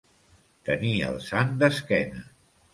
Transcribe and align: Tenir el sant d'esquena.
Tenir 0.69 0.95
el 1.11 1.21
sant 1.27 1.55
d'esquena. 1.63 2.27